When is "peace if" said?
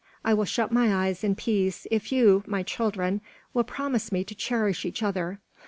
1.35-2.11